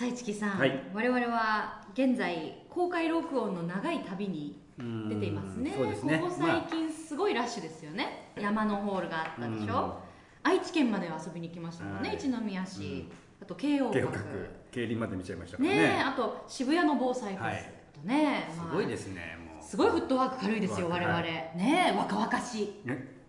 [0.00, 5.74] さあ市木さん、はい我々は現在公開録音の長い旅に出ていますね。
[5.76, 8.32] そうですねここ最近すごいラッシュですよね。
[8.40, 10.00] 山のホールがあったでしうんょ。
[10.42, 12.08] 愛知県まで遊びに来ましたもんね。
[12.08, 13.10] はい一宮市、
[13.42, 14.48] あと慶応閣。
[14.70, 21.14] 競輪まで見ちゃいましたねえ、あと渋谷の防災フェスとね、すまあごいですねもうすごいフットワーク軽いですよ、我々。
[21.14, 22.88] はいねえ、若々しい。
[22.88, 23.19] ね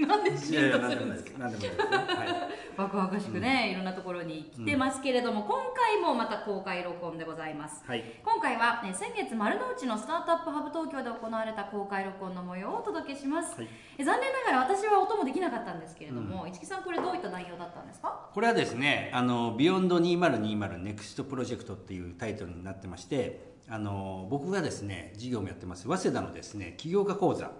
[0.06, 1.38] なんでいシーンとするんですか？
[1.38, 1.76] ないです。
[1.76, 2.16] 何でもないです。
[2.16, 2.50] はい。
[2.76, 7.84] ワクワクしくね、いろんなところに来てますけれども、今回もまた公開録音でございます。
[7.86, 8.04] はい。
[8.24, 13.68] 今回は、ね、先月丸の内の Startup Hub 東京で行われた公開録音の模様をお届けします、はい。
[13.98, 18.30] え残念ながら私はお供できなかったんですけれども、市木さんこれどういった内容だったんですか？
[18.32, 27.50] これはですね、あの、 Beyond 2020 Next プロジェクトっていうタイトルになってまして、あの、僕がですね、事業もやってます、早稲田のですね、起業家講座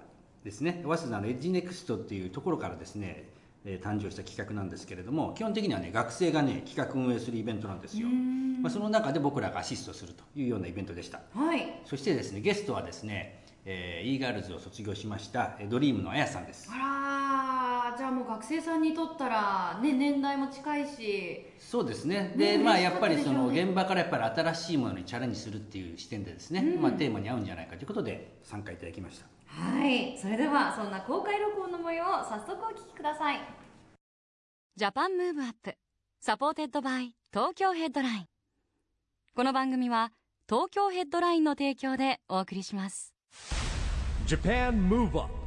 [0.44, 3.28] ですね、早稲田の EDGE-NEXT っていうところからですね、
[3.64, 8.08] えー誕生した企画なんですけれども、基本的にはね、学生がね、企画運営するイベントなんですよ。
[8.08, 11.20] まあ、その中で僕らがアシストするというようなイベントでした。
[11.34, 16.70] はいそしてですね、ゲストはですね、えー、e ガールズを卒業しました、えー Dream の Aya さんです。
[16.72, 17.09] あらー
[18.00, 21.44] じゃあもう学生さんにとったら、ね、年代も近いし。
[21.58, 22.32] そうですね。
[22.34, 29.26] ねで、まあやっぱりその現場からやっぱり新しいものにチャレンジするっていう視点でですね、まあテーマに合うんじゃないかということで参加いただきました。
[29.48, 30.16] はい。
[30.18, 33.40] それではそんな公開録音の模様を早速お聞きください。
[34.76, 38.26] Japan Move Up。Supported by 東京ヘッドライン。
[39.36, 40.10] この番組は
[40.48, 43.12] 東京ヘッドラインの提供でお送りします。
[44.26, 45.39] Japan Move Up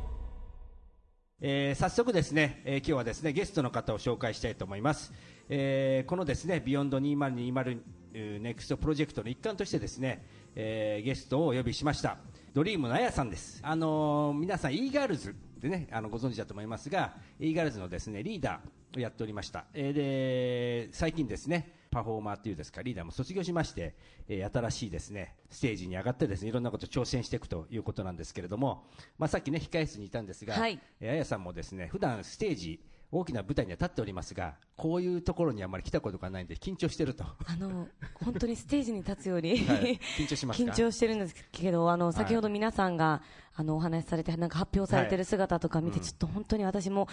[1.45, 5.11] えー早速ですね、えー今日はですねゲストの方を紹介したいと思います、
[5.49, 12.15] えーこのですね beyond2020 NEXT Project の一環としてですね、えーゲストをお呼びしました。
[12.53, 13.59] ドリームのあやさんです。
[13.61, 23.95] あのー皆さん e ガールズでねあのご存知だと思いますが e ガールズのですねリーダーをやっておりました、えーで最近ですねパフォーマーっていうですかリーダーも卒業しまして、
[24.27, 28.87] えー新しいですねステージに上がってですねいろんなことを挑戦していくということなんですけれども、
[29.17, 30.79] まあ、さっきね控え室にいたんですが、はい。
[30.99, 32.79] えーあやさんもですね普段ステージ
[33.15, 37.23] 大きな舞台には立っておりますがこういうところにあまり来たことがないんで緊張してると。
[37.23, 39.99] あの本当にステージに立つより、はい。
[40.17, 40.71] 緊張しますか？
[40.71, 43.21] 緊張してるんですけど、あの先ほど皆さんが、
[43.55, 47.07] あのお話しされて、なんか発表されてる姿とか見て、ちょっと本当に私も、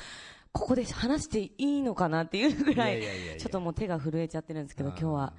[0.53, 3.03] ここで話していいのかなっていうぐらい
[3.39, 5.35] ちょっともう手が震えちゃってるんですけど、今日は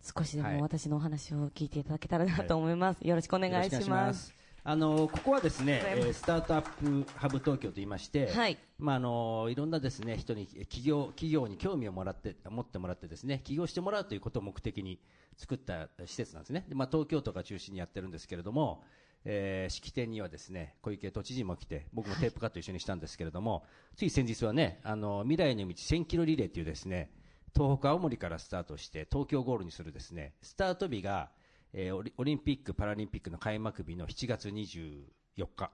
[0.00, 0.56] 少しではい。
[0.56, 2.98] も私のお話を聞いていただけたらなと思います。
[3.00, 4.43] よろしくお願いよろしくお願いします。
[4.66, 14.98] あのここはですね、えースタートアップハブ東京と言いまして、はいまああのいろんなですね人に企業企業に興味をもらって持ってもらってですね起業してもらうということを目的に
[15.36, 16.64] 作った施設なんですね。
[16.66, 18.82] でまあ東京都が中心にやってるんですけれども。
[19.26, 23.64] えー式典にはですね小池都知事も来て僕もテープカット一緒にしたんですけれども、
[23.96, 27.10] つい先日はねあの未来の道1000キロリレーというですね
[27.54, 31.30] 東北青森からスタートして東京ゴールにするですねスタート日が、
[31.74, 35.70] えーオリンピック・パラリンピックの開幕日の7月24日。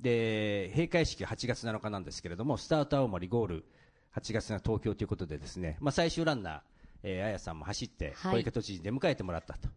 [0.00, 3.64] で閉会式が8月7日なんですけれどもスタート青森ゴール
[4.16, 6.60] 8月が東京ということでですね、まあ、最終ランナー、
[7.02, 8.32] えー、綾さんも走ってはい。
[8.34, 9.68] 小池都知事に出迎えてもらったと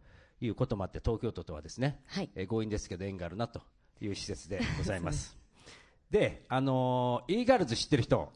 [0.41, 2.29] いうこともあって東京都とはですね、はい。
[2.35, 3.61] えー強引ですけど縁があるなと
[4.01, 5.37] いう施設でございます。
[6.11, 8.31] であのー、e ガールズ知ってる人？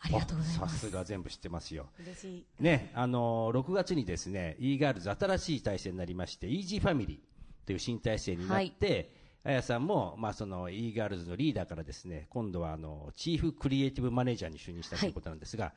[0.00, 0.78] ありがとうございさます。
[0.78, 2.46] すが全部知ってますよ嬉しい。
[2.60, 9.10] ね、あのー6月にですね e ガールズ新しい体制になりまして EG ファミリーという新体制になって、
[9.42, 15.72] あやさんも、まあ、その e ガールズのリーダーからですね今度はあのチーフクリエイティブマネージャーに就任したということなんですが、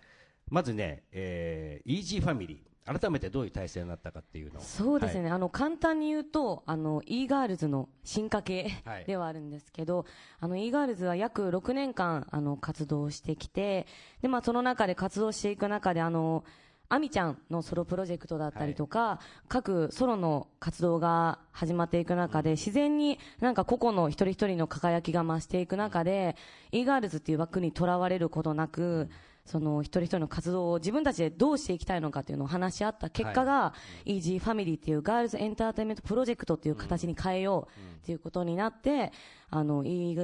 [0.50, 4.64] まずね、えー、EG ファミリー改めてどういう体制になったかっていうのを。
[4.64, 5.32] そうですね、はい。
[5.34, 9.06] あの簡単に言うと、あの e ガールズの進化系はい。
[9.06, 10.06] ではあるんですけど、
[10.40, 13.86] あの e ガールズは約6年間あの活動してきて、
[14.22, 16.44] でまあその中で活動していく中であの。
[16.91, 26.36] アミちゃんのソロプロジェクトだったりとか、各ソロの活動が始まっていく中で、自然になんか個々の一人一人の輝きが増していく中で、
[26.72, 29.08] e ガールズっていう枠にとらわれることなく、
[29.46, 33.74] その一人一人の活動を自分たちでどうしていきたいのかっていうのを話し合った結果が、
[34.06, 39.12] EG ファミリーっていうガールズエンターテインメントプロジェクトっていう形に変えようっていうことになって、
[39.50, 40.16] あの、EG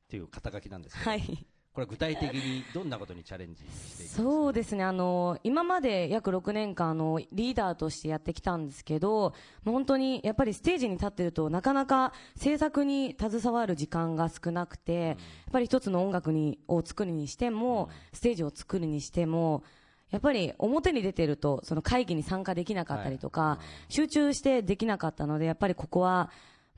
[0.09, 1.47] ていう肩書きなんですけど、はい。
[1.73, 9.32] これは具体的にどんなことにチャレンジしていそうですね、あの、今まで約6年間、あの、リーダーとしてやってきたんですけど、
[9.64, 15.17] もう本当に、やっぱりステージに立ってると、なかなか制作に携わる時間が少なくて、やっ
[15.50, 19.65] ぱり一つの音楽に、を作るにしても、ステージを作るにしても、
[20.11, 23.58] やっぱり表に出てると、その会議に参加できなかったりとか、
[23.88, 26.31] 集中してできなかったので、やっぱりここは、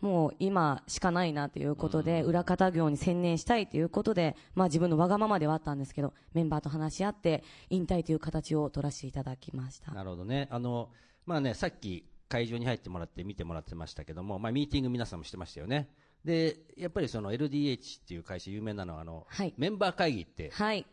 [0.04, 9.92] もう今しかないなということで、裏方業に専念したいということで、まあ自分のわがままではあったんですけど、メンバーと話し合って、引退という形を取らせていただきました。
[9.92, 10.46] なるほどね。
[10.50, 10.90] あの、
[11.24, 15.88] まあね、さっき会場に入ってもらって見てもらってましたけども、まあミーティング皆さんもしてましたよね。
[16.22, 20.84] で、やっぱりその LDH っていう会社有名なのは、あの、はいメンバー会議って、はい。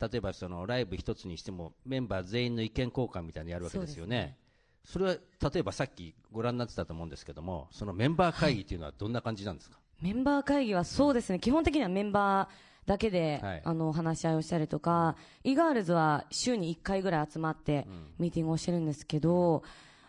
[0.00, 4.38] 例えばそのライブ一つにしてもメンバー全員の意見交換みたいなのやるわけですよね。
[4.84, 9.78] それは例えばさっきご覧になってたと思うんですけども、そのメンバー会議っていうのはどんな感じなんですか？
[10.00, 13.62] メンバー会議はそうですね、基本的にはメンバーだけで、はい。
[13.64, 17.86] あの、話し合いをしたりとか、イガールズは週に1回ぐらい集まって、
[18.18, 19.62] ミーティングをしてるんですけど、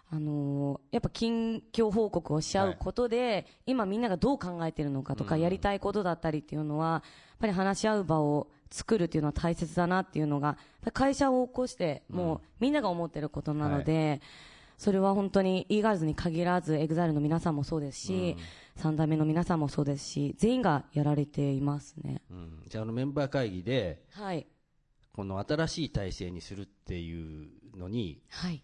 [0.10, 7.02] あのーやっぱ近況報告をし合うことで、今みんながどう考えてるのかとか、やりたいことだったりっていうのは、やっ
[7.40, 10.58] ぱり話し合う場を作るっていうのは大切だなっていうのが、
[10.94, 14.22] 会社を起こして、もうみんなが思ってることなので、
[14.82, 18.36] それは本当に e ガールズに限らず、 EXILE の皆さんもそうですし、
[18.76, 22.24] 三代目の皆さんもそうですし、全員がやられていますね。
[22.32, 24.48] うん、じゃああのメンバー会議で、はい。
[25.14, 28.64] この新しい体制にするっていうのに、はい。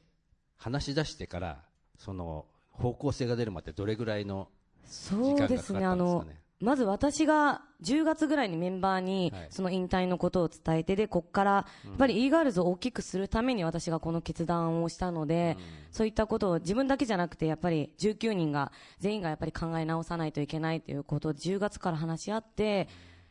[0.56, 1.64] 話し出してから、
[2.00, 4.50] その方向性が出るまでどれぐらいの
[4.86, 6.26] そうですね、あの、
[6.60, 15.58] まず私が10月ぐらいにメンバーにはいその引退のことを伝えて、で、こっから、やっぱり e ガールズを大きくするために私がこの決断をしたので、
[15.92, 22.88] そういったことを自分だけじゃなくて、やっぱり19人が、全員がやっぱり考え直さないといけないということを10月から話し合って、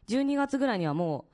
[0.08, 1.26] 12月ぐらいにはも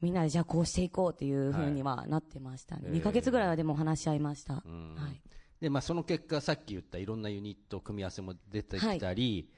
[0.00, 2.88] う、みんなでじゃあこうしていこうっていうふうにはなってましたね。
[2.88, 4.54] はい2ヶ月ぐらいはでも話し合いました。
[4.54, 5.20] んはい。
[5.60, 9.48] で、まあ、その結果、さっき言ったいろんなユニット組み合わせも出てきたり、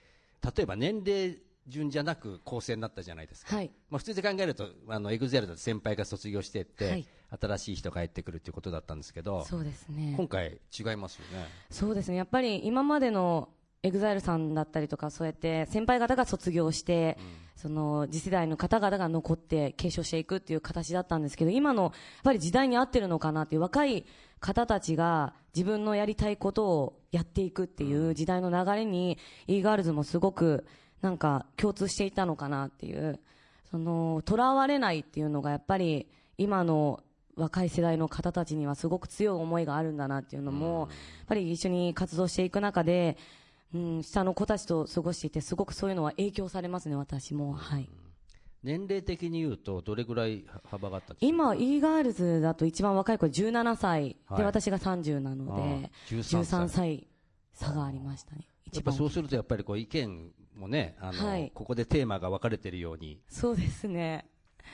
[0.42, 3.56] 例えば年齢順じゃなく構成になったじゃないですか。
[3.56, 3.70] はい。
[3.90, 7.06] まあ、普通で考えると、あの、 EXILE だと先輩が卒業してって、はい
[7.40, 10.14] 新しい人が入ってくるっていうことだったんですけど、そうですね。
[10.16, 11.46] 今回違いますよね。
[11.70, 12.16] そうですね。
[12.16, 13.49] やっぱり今までの
[13.82, 17.19] EXILE さんだったりとか、そうやって先輩方が卒業して、
[17.56, 21.93] その次世代の方々が残って継承していくっていう形だったんですけど、今のやっ
[22.25, 24.06] ぱり時代に合ってるのかなっていう若い
[24.40, 30.67] 方たちが自分のやりたいことをやっていくっていう時代の流れに、e ガールズもすごく
[31.04, 33.20] なんか共通していたのかなっていう、
[33.70, 36.06] その、囚われないっていうのがやっぱり
[36.38, 37.02] 今の
[37.36, 40.88] 若い世代の方たちにはすごく強い思いがあるんだなっていうのも、やっ
[41.26, 43.18] ぱり一緒に活動していく中で、
[43.74, 47.52] うん、下の子たちと過ごしていて、すごくそういうのは影響されますね、私も。
[47.52, 47.90] はい。
[48.62, 51.26] 年齢的に言うと、どれぐらい幅があったんですか？
[51.26, 54.08] 今、e ガールズだと一番若い子17歳。
[54.10, 54.44] で、はい。
[54.44, 57.06] 私が30なので、あー13 13歳。
[57.52, 58.48] 差がありましたね。
[58.72, 64.26] やっぱそうすると、やっぱりこう意見もね、あの、はいここでテーマが分かれてるように、そうですね。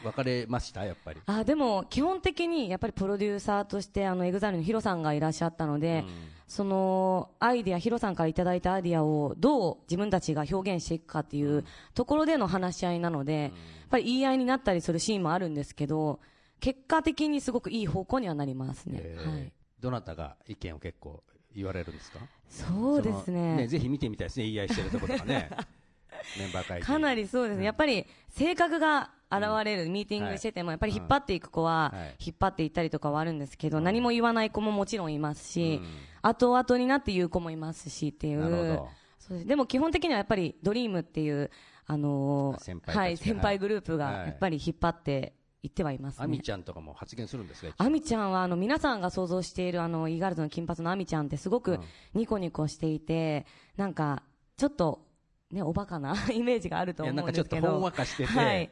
[0.05, 0.85] 分かれました？
[0.85, 1.21] やっぱり。
[1.27, 6.05] あ、でも、基本的に、やっぱりプロデューサーとして、あの、 EXILE の HIRO さんがいらっしゃったので、
[6.47, 11.65] その、アイディア、 HIRO さんからいただいたアイディアを、どう自分たちが表現していくかっていう
[11.95, 13.53] ところでの話し合いなので、やっ
[13.91, 16.21] ぱり言い合いになったりするシーンもあるんですけど、
[16.61, 19.01] 結果的にすごくいい方向にはなりますね。
[19.03, 19.53] えーはい。
[19.81, 21.23] どなたが意見を結構
[21.55, 22.21] 言われるんですか？
[22.51, 23.67] そうですそのね。
[23.69, 25.51] ぜひ見てみたいですね、言い合いしてるところとかね。
[26.39, 26.87] メンバー会議。
[26.87, 27.65] かなりそうですね。
[27.65, 35.81] やっぱり、性格が現れる、ミーティングしてても、やっぱり引っ張っていく子ははい、引っ張っていったりとかはあるんですけど、何も言わない子ももちろんいますし、
[36.23, 38.89] 後々になって言う子もいますしっていなるほうど。
[39.19, 39.49] そうです。
[39.49, 41.51] でも基本的にはやっぱり、ドリームっていう、
[41.87, 42.51] あの
[42.87, 44.27] はい、先輩グループが、はい。
[44.27, 46.25] やっぱり引っ張っていってはいますね。
[46.25, 51.79] アミちゃんとかも発言するんですかアミちゃんは、あの、皆さんが想像している、あの、イーガールズの金髪のアミちゃんってすごく
[52.15, 54.23] ニコニコしていて、なんか、
[54.57, 55.07] ちょっと、
[55.51, 57.73] ね、おバカなイメージがあるといや、思なかちょっとうんんですけど。
[57.73, 58.71] ほんわかしてて、はい。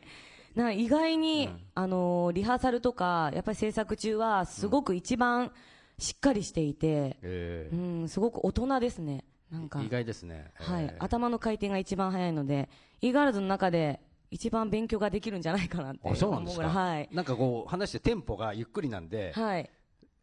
[0.55, 5.53] なんか意外に、うんあのーリハーサルとか、やっぱり制作中は、すごく一番
[5.99, 9.25] しっかりしていて、えうん、すごく大人ですね。
[9.51, 10.53] なんかー、意外ですね。
[10.55, 12.69] はい、えー頭の回転が一番早いので、
[13.01, 16.29] イーガールズの中で一番勉強ができるんじゃないかなってうなんですか？
[16.29, 17.09] 思うぐらいはい。
[17.13, 19.71] なんかこう、話してテンポがゆっくりなんで、はい。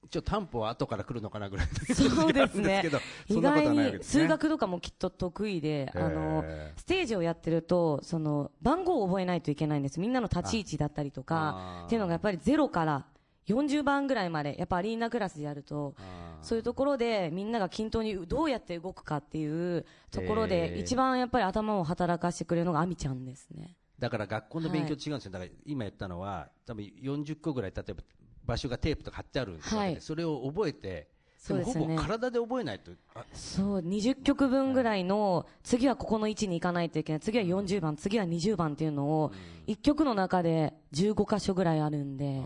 [0.10, 2.84] ちょっと担保は後から来るのかなぐらい そうですね
[3.28, 6.44] 意外に数学とかもきっと得意で、あの
[6.76, 13.08] ステージをやってるとその番号を覚えないといけないんですみんなの立ち位置だったりとあかーっていうのがやっぱりゼロから
[13.48, 15.96] 40番ぐらいまでやっぱアリーナクラスでやると
[16.44, 23.76] そういうところでみんなが均等にどうやって動くかっていうところへでー一番やっぱり頭を働かせてくれるのがアミちゃんですね。
[24.00, 28.04] だから学校の勉強違うんですよ、だから今言ったのは、多分40個ぐらい、例えば
[28.46, 29.98] 場所がテープとか貼ってあるわけで、はい。
[30.02, 31.96] それを覚えて、そうですよね。
[31.96, 39.32] もほぼ体で覚えないと、あそう、20曲分ぐらいの、次はここの位置に行かないといけない、次は40番、次は20番っていうのを、
[39.68, 42.44] 1曲の中で15箇所ぐらいあるんで、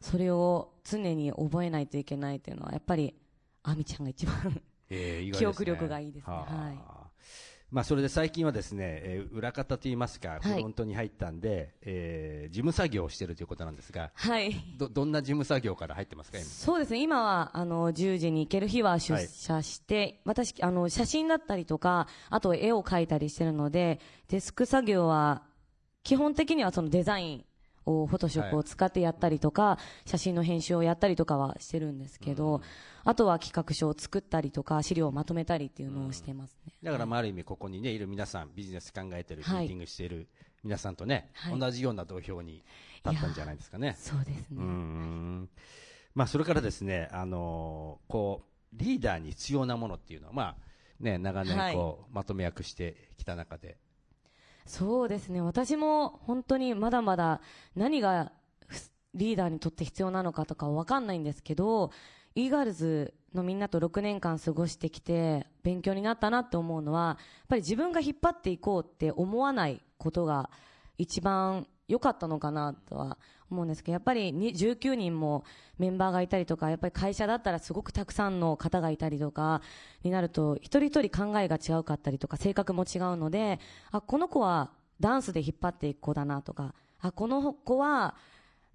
[0.00, 3.14] それを常に覚えないといけないっていうのは、やっぱり、
[3.64, 5.38] アミちゃんが一番えー意外ですね。
[5.38, 6.32] 記憶力がいいですね。
[6.32, 6.54] はあ。
[6.54, 6.78] はい
[7.76, 10.62] まあ、それで最近はですね、えー裏方といいますか、フはい。
[10.62, 14.54] ロントに入ったんで、えー事務作業をしているということなんですが、はい。
[14.78, 25.42] どどんな事務作業から入ってますか、今そうですね、今は、あの、10時に行ける日は出社して、私、あの、写真だったりとか、あと絵を描いたりしてるので、デスク作業は、
[26.02, 27.44] 基本的にはそのデザイン
[27.86, 32.60] を、フォトショップを使ってやったりとか、写真の編集をやったりとかはしてるんですけど、
[33.04, 36.72] あとは企画書を作ったりとか、資料をまとめたりっていうのをしてますね。
[36.82, 39.64] だからまあある意味、ここにね、いる皆さん、ビジネス考えてる、ミはい。
[39.64, 40.28] ーティングしている
[40.64, 41.58] 皆さんとね、はい。
[41.58, 42.64] 同じような土俵に
[43.04, 43.94] 立ったんじゃないですかね。
[43.98, 45.48] そうですね。
[46.14, 50.56] まあ、それからですね、あのーこう、リーダーに必要なものっていうのは、まあ、
[50.98, 53.76] ね、長年こう、まとめ役してきた中で、
[54.66, 55.40] そうですね。
[55.40, 57.40] 私も本当にまだまだ
[57.74, 58.32] 何が
[59.14, 61.90] リーダーにとって必要なのかとかわかんないんですけど、
[62.34, 67.16] イーガールズのみんなと6年間過ごしてきて勉強になったなって思うのは、やっ
[67.48, 70.50] ぱり自分が引っ張っていこうって思わないことが
[70.98, 73.18] 一番良かったのかなとは
[73.50, 75.44] 思うんですけど、やっぱり19人も
[75.78, 79.62] メンバーがいたりとか、やっぱり会社だったらすごくたくさんの方がいたりとか
[80.02, 83.60] になると、一人一人考えが違うかったりとか、性格も違うので、
[83.92, 88.16] あ、この子はダンスで引っ張っていく子だなとか、あ、この子は、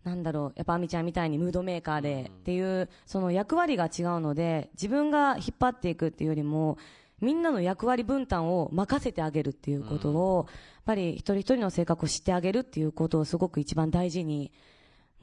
[0.04, 6.78] なんだろう、やっぱアミちゃんみたいにムードメーカーでっていう、その役割が違うので、自分が引っ張っていくっていうよりも、
[7.22, 14.52] みんなの役割分担を任せてあげるっていうことを、やっぱり一人一人の性格を知ってあげるっていうことをすごく一番大事に、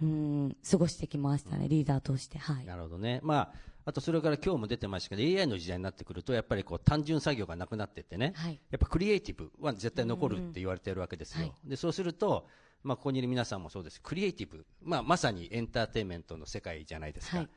[0.00, 2.38] うん、過ごしてきましたね、リーダーとして。
[2.38, 2.64] はい。
[2.64, 3.20] なるほどね。
[3.22, 3.52] まあ、
[3.84, 11.40] あとそれから今日も出てましたけど、AI の時代になってくると、やっぱりこう単純作業がなくなってってね、はいやっぱクリエイティブは絶対残るって言われてるわけですよ。
[11.40, 12.46] はいで、そうすると、
[12.84, 14.00] まあ、ここにいる皆さんもそうです。
[14.00, 14.64] クリエイティブ。
[14.82, 17.38] まあ、まさにエンターテインメントの世界じゃないですか。
[17.38, 17.48] はい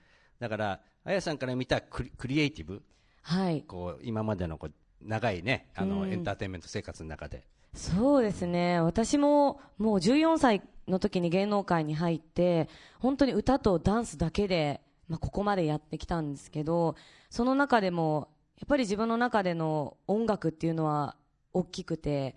[0.41, 2.81] だから、あやさんから見たクリクリエイティブ、
[3.21, 3.63] はい。
[3.63, 7.45] こう、今までのこう長いね、あの、うんエンターテインメント生活の中で。
[7.73, 8.81] そうですね。
[8.81, 16.95] 私ももう14歳の時に芸能界に入って、本当に歌とダンスだけで、まあ、ここまでやってきたんですけど、
[17.29, 21.15] その中でも、やっぱり自分の中での音楽っていうのは
[21.53, 22.35] 大きくて、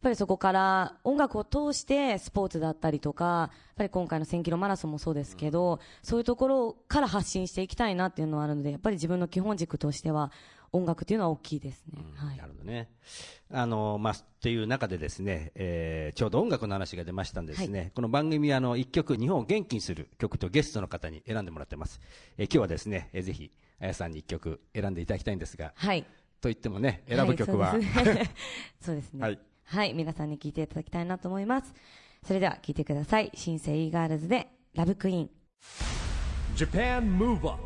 [0.00, 10.30] ぱりそこから音楽を通してスポーツだったりとか、やっぱり今回の1000キロマラソンもそうですけど、そういうところから発信していきたいなっていうのはあるので、やっぱり自分の基本軸としては
[10.72, 12.04] 音楽っていうのは大きいですね。
[12.16, 12.46] はいな。
[12.46, 12.90] るほどね。
[13.50, 22.00] あの、まあ、っていう中でですね、えーちょうど音楽の話が出ましたんでですね、この番組はあの、一曲、日本を元気にする曲とゲストの方に選んでもらってます。
[22.36, 23.50] えー今日はですね、えーぜひ、
[23.80, 26.02] あやさんに一曲選んでいただきたいんですが、はい。
[26.40, 27.82] と言ってもね、選ぶ曲は、い
[28.80, 29.22] そうですね すね。
[29.28, 29.36] は
[29.70, 29.94] はいい。
[29.94, 31.74] 皆さんに聞いていただきたいなと思います。
[32.26, 33.30] それでは聞いてください。
[33.34, 35.30] 新生イーガールズでラブクイーン。
[36.56, 37.62] Japan Move Up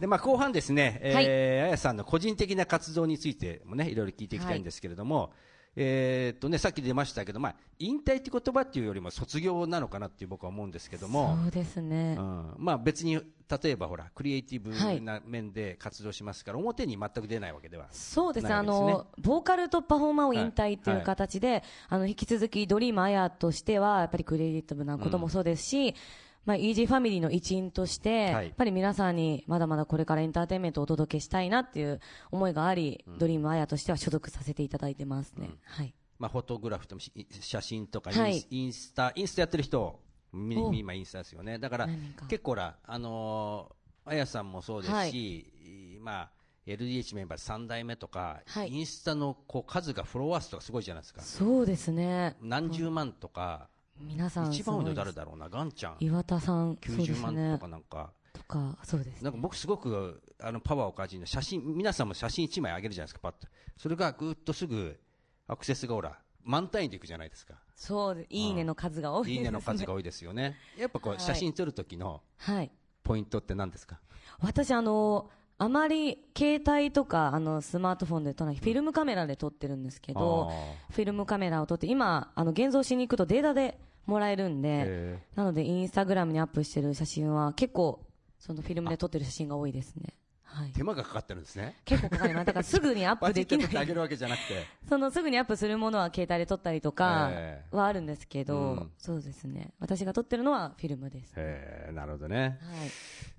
[0.00, 5.32] で、まあ、後半ですね、はいえーあやさんの個人的な活動についてもね、いろいろ聞いていきたいんですけれども、
[5.74, 12.16] えーっとね、さっき出ましたけど、まあ、引退って言葉っていうよりも卒業なのかなっていう僕は思うんですけども、そうですね。
[12.18, 17.86] うん、まあ別に、例えばほら、クリエイティブはいな面で活動しますから、表に全く出ないわけでは。
[17.90, 18.52] そうですね。
[18.52, 25.94] あの、ボーカルとパフォーマーを引退っていうはい形で、あの、引き続きドリームアヤとしては、やっぱりクリエイティブなこともそうですし、
[26.44, 35.50] まあ、イージーファミリーの一員として、はいやっぱり皆さんにまだまだこれからエンターテインメントをお届けしたいなっていう思いがあり、ドリームアヤとしては所属させていただいてますね。
[35.64, 35.94] はい。
[36.18, 36.96] まあ、フォトグラフと
[37.40, 40.00] 写真とかインス、はいインスタ、インスタやってる人、
[40.32, 41.58] 今インスタですよね。
[41.58, 41.88] だから
[42.28, 46.30] 結構ほら、あのーあやさんもそうですし、まあ、
[46.66, 51.22] LDH メンバー3代目とか、はいインスタのこう数がフォロワー数とかすごいじゃないですか。
[51.22, 52.36] そうですね。
[52.40, 53.68] 何十万とか、
[54.00, 55.96] 皆さん一番多いの誰だろうな、ガンちゃん。
[56.00, 57.68] 岩田さん、そうで90すね万とか。
[57.68, 58.12] なんか。
[58.32, 59.18] とか、そうですね。
[59.22, 63.46] なんか僕すごくあのパワーを感じるの写真、皆さんも写真1枚あげるじゃないですか、パッと。
[63.76, 64.98] それがぐーっとすぐ
[65.46, 67.54] アクセスがほら、満単位でいくじゃないですか。
[67.76, 68.26] そうです。
[68.30, 69.36] いいねの数が多いです、ね。
[69.36, 70.56] いいねの数が多いですよね。
[70.78, 72.70] やっぱこう、はい写真撮る時の、はい。
[73.04, 74.00] ポイントって何ですか？
[74.40, 75.30] 私、あの、
[75.62, 80.50] あまり携帯とか、あの、スマートフォンで撮らない、フィルムカメラで撮ってるんですけど、
[80.90, 88.04] フィルムカメラを撮って、今、あの、現像しに行くとデータでもらえるんで、へなので、インスタグラムにアップしてる写真は、結構、
[88.40, 90.14] そのフィルムで撮ってる写真が多いですね。
[90.52, 90.72] はい。
[90.72, 91.76] 手間がかかってるんですね。
[91.84, 92.46] 結構かかります。
[92.46, 93.86] だからすぐにアップ できない。
[93.86, 94.66] るわけじゃなくて。
[94.88, 99.72] そのすぐにアップするものは携帯で撮ったりとかええはあるんですけど、うんそうですね。
[99.80, 101.38] 私が撮ってるのはフィルムです。
[101.38, 101.48] はい。
[101.48, 102.58] へえなるほどね。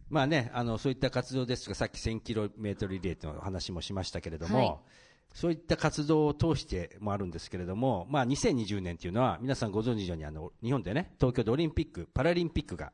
[0.10, 4.78] まあね、あの、そういった活動ですとか、さっき 1000km リレーの話もしましたけれども、はい
[5.34, 12.94] そういった活動を通してもあるんですけれども、まあ2020年っていうのは、皆さんご存知のように、あの、日本でね、東京でオリンピック、パラリンピックが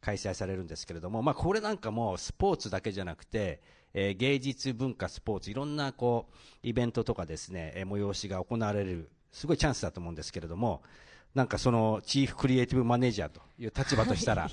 [0.00, 3.60] 開催されるんですけれども、まあこれなんかもスポーツだけじゃなくて、
[3.94, 10.82] えー芸術、文化、スポーツ、いろんなこう、イベントとかですね、えー催しが行われる、すごいチャンスだと思うんですけれども、
[11.34, 14.50] なんかその、チーフクリエイティブマネージャーという立場としたら、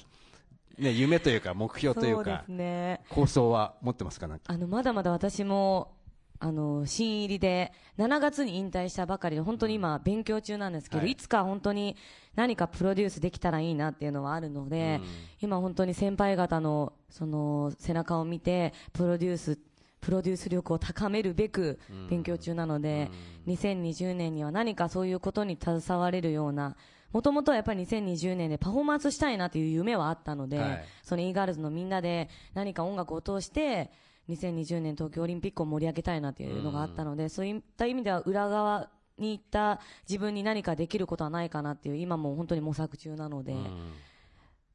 [0.78, 3.02] ね、夢というか目標というかそうね。
[3.10, 4.28] 構想は持ってますか？
[4.28, 4.46] なんか。
[4.52, 5.95] あの、まだまだ私も、
[6.40, 11.12] あの、新入りで、7月に引退したばかりで、本当に今、勉強中なんですけど、はい。
[11.12, 11.96] い、つか本当に
[12.36, 15.00] 何かプロデュースできたらいいなっていうのはあるので、
[15.42, 19.60] 今本当に先輩方の、その、背中を見て、プロデュース、
[20.02, 23.10] プロデュース力を高めるべく勉強中なので、
[23.48, 26.76] 2020年には何かそういうことに携われるような、
[27.12, 30.86] もともとはやっぱり2020年でパフォーマンスしたいなという夢はあったので、はい。
[31.02, 33.90] その e ガールズのみんなで何か音楽を通して、
[34.30, 43.56] 2020年東京オリンピックを盛り上げたいなというのがあったので、そういった意味では裏側に行った自分に何かできることはないかなっていう、今も本当に模索中なので、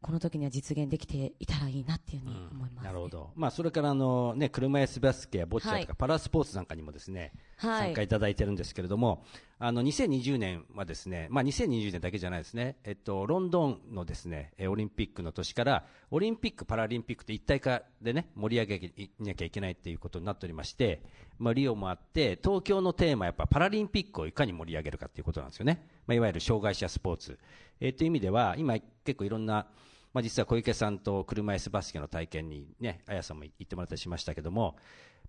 [0.01, 3.09] この時には実現できていたらいいなっていうふうに思います、なるほ。
[3.09, 3.31] ど。
[3.35, 9.25] まあ、それからあのね、車椅子バスケやボッチャとか、はいパラスポーツなんかにもですね、はい参加いただいてるんですけれども、
[9.59, 21.03] あの、2020年はですね、まあ、2020年だけじゃないですね、えっと、ロンドンのですね、オリンピックの年から、オリンピック、パラリンピックって一体化でね、盛り上げなきゃいけないっていうことになっておりまして、
[21.39, 25.87] まあ、リオもあって、東京のテーマやっぱパラリンピックをいかに盛り上げるかっていうことなんですよね。
[26.07, 27.39] まあ、いわゆる障害者スポーツ。
[27.81, 29.67] えーという意味では、今結構いろんな、
[30.13, 34.77] まあ、実は小池さんと車椅子バスケの体験にね、あやさんも行ってもらったりしましたけども、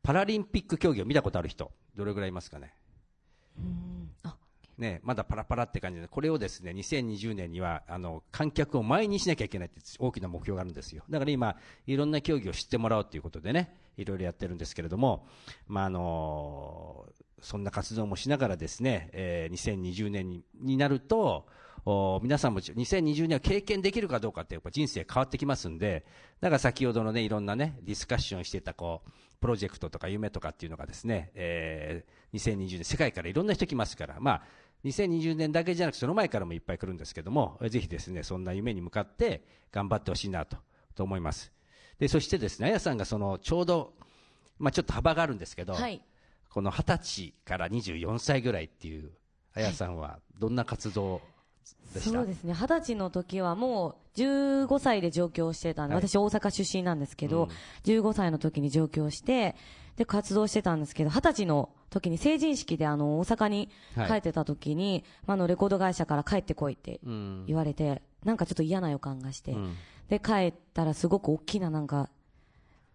[0.04, 2.74] パラリンピック競技を見たことある人、どれぐらいいますかね？
[4.24, 4.36] あ
[4.78, 11.04] ね、まだパラパラって感じで、これをですね、2020年には、あの、観客を前にしなきゃいけないって大きな目標があるんですよ。
[11.10, 15.28] だから今、いろんな競技を知ってもらおうということでね、いろいろやってるんですけれども、
[15.68, 17.06] まあ、あの
[17.42, 21.70] そんな活動もしながらですね、えー2020年にになると、お
[22.22, 26.06] 皆さんも2020年は経験できるかどうかってやっぱ人生変わってきますんで、
[26.39, 34.41] だから先ほどのね、いろんなね、ディスカッションしてたこう、プロジェクトとか夢とかっていうのがですね、えー2020年世界からいろんな人来ますから、まあ、
[34.86, 40.58] 2020年だけじゃなくその前からもいっぱい来るんですけども、ぜひですね、そんな夢に向かって頑張ってほしいなと、
[40.96, 41.52] と思います。
[42.00, 43.94] で、そしてですね、あやさんがその、ちょうど、
[44.58, 46.02] まあちょっと幅があるんですけど、はい。
[46.50, 49.12] この20歳から24歳ぐらいっていう、
[49.54, 51.31] あやさんはどんな活動でした、
[52.00, 52.54] そうですね。
[52.54, 56.08] 二十歳の時はもう15歳で上京してたんで、はい。
[56.08, 57.50] 私大阪出身なんですけど、うん。
[57.84, 59.56] 15歳の時に上京して、
[59.97, 63.69] で、活動してたんですけど、二十歳の時に成人式であの、大阪に
[64.08, 67.45] 帰ってた時に、まああの、レコード会社から帰ってこいってうん。
[67.45, 69.76] 言われて、なんかちょっと嫌な予感がして、うん。
[70.08, 72.10] で、帰ったらすごく大きななんか、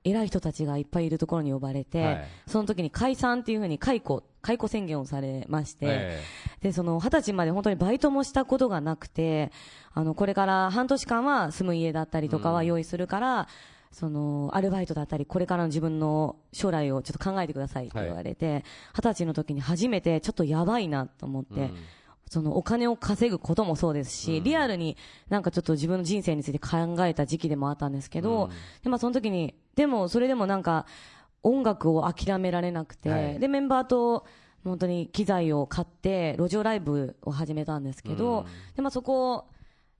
[0.07, 2.25] 偉い人たちがいっぱいいるところに呼ばれて、はい。
[2.47, 6.23] その時に解散っていうふうに解雇、解雇宣言をされまして、え
[6.61, 9.51] で、その、二十歳まで本当にバイトもしたことがなくて、
[9.92, 13.49] あの、これから半年間は住む家だったりとかは用意するから、
[13.90, 18.64] その、アルバイトだったり、これからの自分の将来をちょっと考えてくださいって言われて、
[18.95, 21.77] 二十、歳の時に初めてちょっとやばいなと思って、うん
[22.28, 24.96] そのお金を稼ぐこともそうですし、リアルに
[25.28, 28.50] なんかちょっと自分の人生について考えた時期でもあったんですけど、うん。
[28.82, 30.86] で、まあその時に、でもそれでもなんか
[31.42, 33.38] 音楽を諦められなくて、はい。
[33.38, 34.26] で、メンバーと
[34.64, 38.44] 本当に機材を買って、路上ライブを始めたんですけど、うん。
[38.74, 39.44] で、まあそこを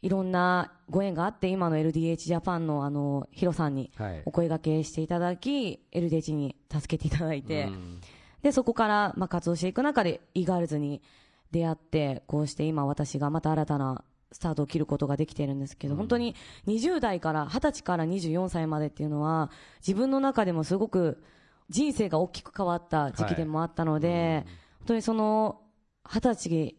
[0.03, 4.23] いろんなご縁があって、今の LDH ジャパンのあの、ヒロさんにはい。
[4.25, 8.01] お声掛けしていただき、LDH に助けていただいて、うん。
[8.43, 11.03] で、そこから、まあ、活動していく中で、イガールズに
[11.51, 16.35] 出会って、こうして今私がまた新たなスタートを切ることができているんですけど、本当に
[16.67, 19.51] 20代から、20歳から24歳までっていうのは、
[19.87, 21.23] 自分の中でもすごく
[21.69, 24.45] 人生が大きく変わった時期でもあったので、
[24.79, 25.61] 本当にその、
[26.05, 26.77] 20歳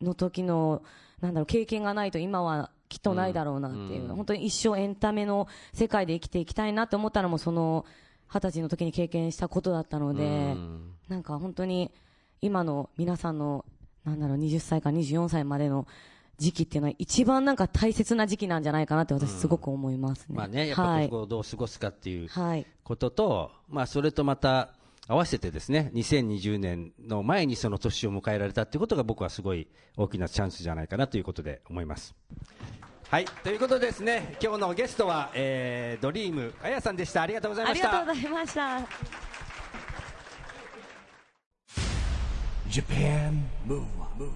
[0.00, 0.82] の時の、
[1.20, 4.16] なんだろう、経験がないと今はきっとないだろうなっていう、うん。
[4.16, 7.84] 本当に一生エンタメの世界で生きていきたいなって思ったのも、その、
[8.28, 10.94] 20歳の時に経験したことだったので、うん。
[11.08, 11.92] なんか本当に
[12.40, 13.64] 今の皆さんの、
[14.08, 15.86] なんだろう、20歳から24歳までの
[16.38, 20.36] 時期っていうのは一番なんか大切な時期なんじゃないかなって私すごく思いますね。
[20.36, 22.66] まあね、やっぱはいりどう過ごすかっていうはい。
[22.84, 24.70] ことと、まあそれとまた
[25.08, 29.66] 合わせてですね、2020年の前にその年を迎えられたっていうことが僕はすごい
[29.96, 32.14] 大きなチャンスじゃないかなということで思います。
[33.10, 37.22] はい、ということでですね、今日のゲストは、えー、ドリームあやさんでした。
[37.22, 37.86] ありがとうございあました。
[37.88, 39.17] りがとうございました。
[42.78, 44.30] Japan Move Up,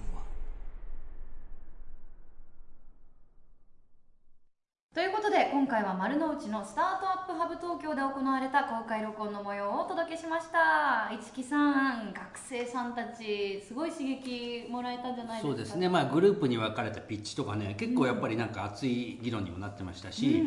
[4.93, 11.09] ということで今回は丸の内のスタートアップハブ東京で行われた公開録音の模様をお届けしました。
[11.23, 15.47] 市木さん学生さんたちすごい刺激もらえたんじゃないですか？
[15.47, 20.43] そうですね、まあ、グループに分かれたピッチとかね結構やっぱりなんか熱い議論にもなってましたし、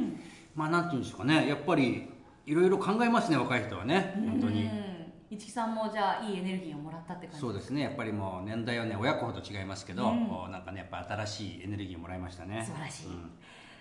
[0.55, 1.49] まあなんていうんでしょうかね。
[1.49, 2.11] やっぱり
[2.45, 4.13] いろいろ考えますね若い人はね。
[4.29, 4.86] 本当に、うん
[5.31, 7.83] 市木さんもじゃあいいエネルギーをもらったって感じそうですね。
[7.83, 12.63] やっぱりもう年代はね親子ほど違いますけど、こうなんかねやっぱ新しいエネルギーをもらいましたね。
[12.65, 13.07] 素晴らしい。
[13.07, 13.13] うん。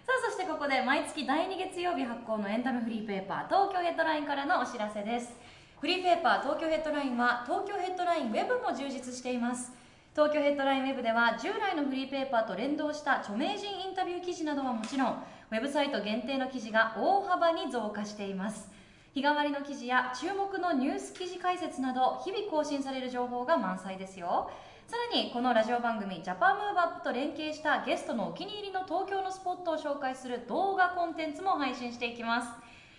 [0.05, 5.33] さあそしてここで毎月第2月曜日発行のエンタメフリーペーパー東京ヘッドラインからのお知らせです。
[5.79, 9.71] フリーペーパー東京ヘッドラインは東京ヘッドラインウェブも充実しています。
[10.15, 18.69] 東京ヘッドラインウェブでは従来のフリーペーパーと連動した著名人インタビュー記事などはもちろんウェブサイト限定の記事が大幅に増加しています
[19.15, 24.51] 日替わりの記事や注目のニュース記事解説など日々更新される情報が満載ですよ。
[24.87, 32.49] さらにこのラジオ番組「ジャパンムーブアップと連携したゲストのお気に入りの東京のスポットを紹介する動画コンテンツも配信していきます。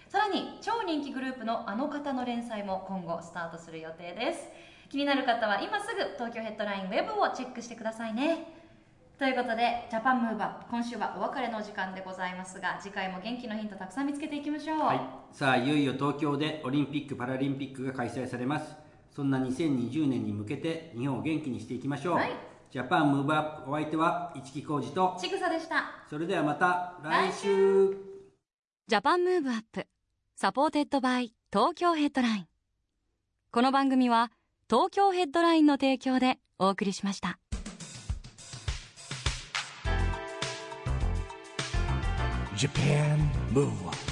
[0.09, 4.49] さらに超人気グループのあの方の連載も今後スタートする予定です。
[4.89, 8.56] 気になる方は今すぐ東京ヘッドラインウェブをチェックしてくださいね。
[9.19, 15.01] ということで Japan Move Up 今週はお別れのお時間でございますが次回も元気のヒントたくさん見つけていきましょう、はい、
[15.33, 18.77] さあいよいよ東京でオリンピック・パラリンピックが開催されます。
[19.15, 22.33] そんな2020年に向けて日本を元気にしていきましょう、はい。
[22.71, 25.85] ジャパンムーブアップお相手は市木浩二とちぐさでした。
[26.11, 27.97] それではまた来来週。
[28.87, 29.87] Japan Move Up
[30.35, 32.47] supported by 東京ヘッドライン。
[33.51, 34.31] この番組は
[34.69, 37.39] 東京ヘッドラインの提供でお送りしました
[42.57, 44.06] Japan Move